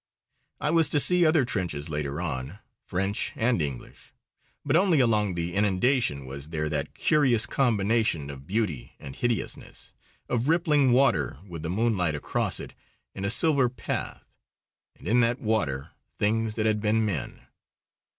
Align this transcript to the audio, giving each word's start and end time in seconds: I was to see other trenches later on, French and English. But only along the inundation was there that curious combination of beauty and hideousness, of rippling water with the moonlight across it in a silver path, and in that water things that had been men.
I 0.59 0.71
was 0.71 0.89
to 0.89 0.99
see 0.99 1.27
other 1.27 1.45
trenches 1.45 1.87
later 1.87 2.19
on, 2.19 2.57
French 2.87 3.33
and 3.35 3.61
English. 3.61 4.13
But 4.65 4.75
only 4.75 4.99
along 4.99 5.35
the 5.35 5.53
inundation 5.53 6.25
was 6.25 6.49
there 6.49 6.69
that 6.69 6.95
curious 6.95 7.45
combination 7.45 8.31
of 8.31 8.47
beauty 8.47 8.93
and 8.99 9.15
hideousness, 9.15 9.93
of 10.27 10.49
rippling 10.49 10.91
water 10.91 11.37
with 11.47 11.61
the 11.61 11.69
moonlight 11.69 12.15
across 12.15 12.59
it 12.59 12.73
in 13.13 13.23
a 13.25 13.29
silver 13.29 13.69
path, 13.69 14.25
and 14.97 15.07
in 15.07 15.19
that 15.19 15.39
water 15.39 15.91
things 16.17 16.55
that 16.55 16.65
had 16.65 16.81
been 16.81 17.05
men. 17.05 17.41